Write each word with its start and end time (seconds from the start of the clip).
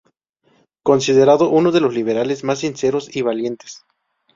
Considerado 0.81 1.51
uno 1.51 1.71
de 1.71 1.79
los 1.79 1.93
liberales 1.93 2.43
más 2.43 2.57
sinceros 2.61 3.15
y 3.15 3.21
valientes. 3.21 3.85